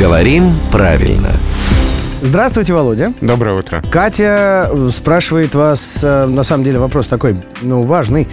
Говорим 0.00 0.54
правильно. 0.72 1.28
Здравствуйте, 2.22 2.72
Володя. 2.74 3.14
Доброе 3.20 3.58
утро. 3.58 3.82
Катя 3.90 4.70
э, 4.70 4.88
спрашивает 4.92 5.54
вас, 5.54 6.00
э, 6.02 6.26
на 6.26 6.42
самом 6.42 6.64
деле 6.64 6.78
вопрос 6.78 7.06
такой, 7.06 7.36
ну, 7.62 7.82
важный. 7.82 8.28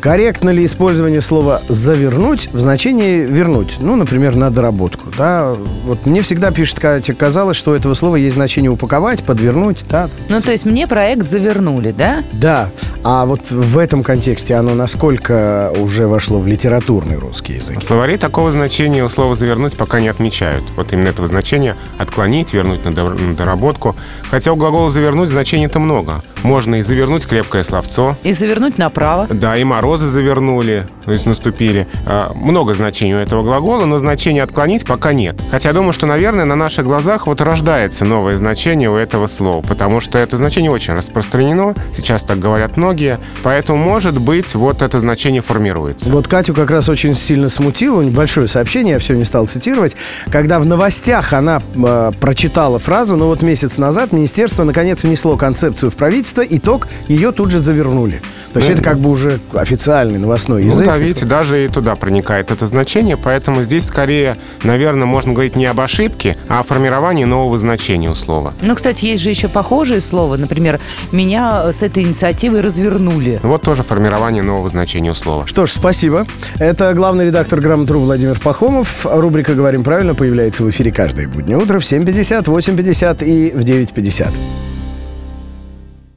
Корректно 0.00 0.50
ли 0.50 0.64
использование 0.64 1.22
слова 1.22 1.62
«завернуть» 1.68 2.50
в 2.52 2.58
значении 2.58 3.20
«вернуть»? 3.20 3.78
Ну, 3.80 3.96
например, 3.96 4.36
на 4.36 4.50
доработку, 4.50 5.08
да? 5.16 5.54
Вот 5.84 6.04
мне 6.04 6.20
всегда, 6.20 6.50
пишет 6.50 6.80
Катя, 6.80 7.14
казалось, 7.14 7.56
что 7.56 7.70
у 7.72 7.74
этого 7.74 7.94
слова 7.94 8.16
есть 8.16 8.36
значение 8.36 8.70
«упаковать», 8.70 9.24
«подвернуть», 9.24 9.84
да? 9.88 10.10
Ну, 10.28 10.40
то 10.40 10.52
есть 10.52 10.66
мне 10.66 10.86
проект 10.86 11.26
завернули, 11.26 11.92
да? 11.92 12.22
Да. 12.32 12.70
А 13.02 13.24
вот 13.24 13.50
в 13.50 13.78
этом 13.78 14.02
контексте 14.02 14.54
оно 14.54 14.74
насколько 14.74 15.72
уже 15.76 16.06
вошло 16.06 16.38
в 16.38 16.46
литературный 16.46 17.16
русский 17.16 17.54
язык? 17.54 17.82
Словари 17.82 18.18
такого 18.18 18.52
значения 18.52 19.02
у 19.02 19.08
слова 19.08 19.34
«завернуть» 19.34 19.76
пока 19.76 20.00
не 20.00 20.08
отмечают. 20.08 20.64
Вот 20.76 20.92
именно 20.92 21.08
этого 21.08 21.26
значения 21.26 21.76
«отклонить», 21.96 22.52
«вернуть 22.52 22.84
на 22.84 22.92
доработку». 22.92 23.96
Хотя 24.30 24.52
у 24.52 24.56
глагола 24.56 24.90
«завернуть» 24.90 25.30
значений-то 25.30 25.78
много. 25.78 26.22
Можно 26.42 26.76
и 26.76 26.82
завернуть 26.82 27.26
крепкое 27.26 27.62
словцо, 27.64 28.16
И 28.22 28.32
завернуть 28.32 28.78
направо. 28.78 29.26
да, 29.30 29.56
и 29.56 29.64
морозы 29.64 30.06
завернули, 30.06 30.86
то 31.04 31.12
есть 31.12 31.26
наступили. 31.26 31.86
А, 32.06 32.32
Много 32.34 32.74
значений 32.74 33.14
у 33.14 33.18
этого 33.18 33.42
глагола, 33.42 33.84
но 33.84 33.98
значения 33.98 34.42
«отклонить» 34.42 34.84
пока 34.86 35.12
нет. 35.12 35.40
Хотя 35.50 35.72
думаю, 35.72 35.92
что, 35.92 36.06
наверное, 36.06 36.44
на 36.44 36.56
наших 36.56 36.84
глазах 36.86 37.26
вот 37.26 37.40
рождается 37.40 38.04
новое 38.04 38.36
значение 38.36 38.90
у 38.90 38.96
этого 38.96 39.26
слова, 39.26 39.62
потому 39.62 40.00
что 40.00 40.18
это 40.18 40.36
значение 40.36 40.70
очень 40.70 40.94
распространено, 40.94 41.74
сейчас 41.96 42.22
так 42.22 42.38
говорят 42.38 42.76
многие, 42.76 43.20
поэтому, 43.42 43.78
может 43.78 44.18
быть, 44.18 44.54
вот 44.54 44.82
это 44.82 45.00
значение 45.00 45.42
формируется. 45.42 46.10
Вот 46.10 46.26
Катю 46.28 46.54
как 46.54 46.70
раз 46.70 46.88
очень 46.88 47.14
сильно 47.14 47.48
смутило, 47.48 48.00
небольшое 48.02 48.48
сообщение, 48.48 48.94
я 48.94 48.98
все 48.98 49.14
не 49.14 49.24
стал 49.24 49.46
цитировать, 49.46 49.94
когда 50.30 50.58
в 50.58 50.64
новостях 50.66 51.32
она 51.32 51.60
э, 51.76 52.12
прочитала 52.20 52.78
фразу, 52.78 53.16
ну 53.16 53.26
вот 53.26 53.42
месяц 53.42 53.76
назад 53.78 54.12
министерство 54.12 54.64
наконец 54.64 55.02
внесло 55.02 55.36
концепцию 55.36 55.90
в 55.90 55.96
правительство, 55.96 56.29
итог 56.38 56.88
ее 57.08 57.32
тут 57.32 57.50
же 57.50 57.60
завернули. 57.60 58.22
То 58.52 58.58
есть 58.58 58.68
Ну, 58.68 58.74
это 58.74 58.82
как 58.82 58.98
бы 59.00 59.10
уже 59.10 59.38
официальный 59.54 60.18
новостной 60.18 60.64
Ну 60.64 60.70
язык. 60.70 60.86
да, 60.86 60.96
видите, 60.98 61.24
даже 61.24 61.64
и 61.64 61.68
туда 61.68 61.94
проникает 61.94 62.50
это 62.50 62.66
значение, 62.66 63.16
поэтому 63.16 63.62
здесь 63.62 63.84
скорее, 63.84 64.36
наверное, 64.64 65.06
можно 65.06 65.32
говорить 65.32 65.54
не 65.54 65.66
об 65.66 65.80
ошибке, 65.80 66.36
а 66.48 66.60
о 66.60 66.62
формировании 66.64 67.24
нового 67.24 67.58
значения 67.58 68.10
у 68.10 68.14
слова. 68.14 68.52
Ну, 68.62 68.74
кстати, 68.74 69.04
есть 69.04 69.22
же 69.22 69.30
еще 69.30 69.48
похожие 69.48 70.00
слова. 70.00 70.36
Например, 70.36 70.80
меня 71.12 71.72
с 71.72 71.82
этой 71.84 72.02
инициативой 72.02 72.60
развернули. 72.60 73.38
Вот 73.42 73.62
тоже 73.62 73.82
формирование 73.84 74.42
нового 74.42 74.68
значения 74.68 75.10
у 75.12 75.14
слова. 75.14 75.46
Что 75.46 75.66
ж, 75.66 75.70
спасибо. 75.70 76.26
Это 76.58 76.92
главный 76.94 77.26
редактор 77.26 77.60
«Грамотру» 77.60 78.00
Владимир 78.00 78.38
Пахомов. 78.40 79.06
Рубрика 79.06 79.54
«Говорим 79.54 79.84
правильно» 79.84 80.14
появляется 80.14 80.64
в 80.64 80.70
эфире 80.70 80.90
каждое 80.92 81.28
буднее 81.28 81.56
утро 81.56 81.78
в 81.78 81.82
7.50, 81.82 82.44
8.50 82.46 83.24
и 83.24 83.50
в 83.52 83.60
9.50. 83.60 84.28